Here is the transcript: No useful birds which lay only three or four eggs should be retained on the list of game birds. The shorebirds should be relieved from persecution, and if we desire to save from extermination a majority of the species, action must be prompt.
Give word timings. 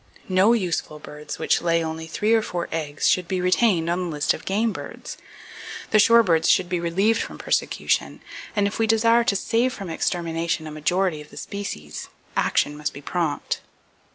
No 0.29 0.53
useful 0.53 0.97
birds 0.97 1.37
which 1.37 1.61
lay 1.61 1.83
only 1.83 2.07
three 2.07 2.33
or 2.33 2.41
four 2.41 2.67
eggs 2.71 3.07
should 3.07 3.27
be 3.27 3.39
retained 3.39 3.87
on 3.87 3.99
the 4.05 4.09
list 4.09 4.33
of 4.33 4.45
game 4.45 4.71
birds. 4.73 5.15
The 5.91 5.99
shorebirds 5.99 6.49
should 6.49 6.67
be 6.67 6.79
relieved 6.79 7.21
from 7.21 7.37
persecution, 7.37 8.19
and 8.55 8.65
if 8.65 8.79
we 8.79 8.87
desire 8.87 9.23
to 9.23 9.35
save 9.35 9.73
from 9.73 9.91
extermination 9.91 10.65
a 10.65 10.71
majority 10.71 11.21
of 11.21 11.29
the 11.29 11.37
species, 11.37 12.09
action 12.35 12.75
must 12.75 12.93
be 12.93 13.01
prompt. 13.03 13.61